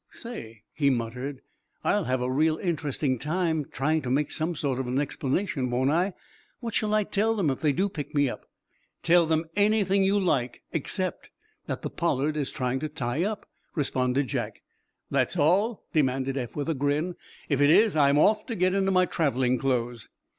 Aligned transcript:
"Say," 0.09 0.63
he 0.73 0.89
muttered, 0.89 1.43
"I'll 1.83 2.05
have 2.05 2.21
a 2.23 2.31
real 2.31 2.57
interesting 2.57 3.19
time 3.19 3.65
trying 3.65 4.01
to 4.01 4.09
make 4.09 4.31
some 4.31 4.55
sort 4.55 4.79
of 4.79 4.87
an 4.87 4.97
explanation, 4.97 5.69
won't 5.69 5.91
I? 5.91 6.13
What 6.59 6.73
shall 6.73 6.95
I 6.95 7.03
tell 7.03 7.35
them 7.35 7.51
if 7.51 7.59
they 7.61 7.71
do 7.71 7.87
pick 7.87 8.15
me 8.15 8.27
up?" 8.27 8.47
"Tell 9.03 9.31
'em 9.31 9.45
anything 9.55 10.03
you 10.03 10.19
like, 10.19 10.63
except 10.71 11.29
that 11.67 11.83
the 11.83 11.91
'Pollard' 11.91 12.35
is 12.35 12.49
trying 12.49 12.79
to 12.79 12.89
tie 12.89 13.21
up," 13.23 13.47
responded 13.75 14.25
Jack. 14.25 14.63
"That 15.11 15.37
all?" 15.37 15.83
demanded 15.93 16.35
Eph, 16.35 16.55
with 16.55 16.69
a 16.69 16.73
grin. 16.73 17.13
"If 17.47 17.61
it 17.61 17.69
is, 17.69 17.95
I'm 17.95 18.17
off 18.17 18.47
to 18.47 18.55
get 18.55 18.73
into 18.73 18.89
my 18.89 19.05
traveling 19.05 19.59
clothes." 19.59 20.09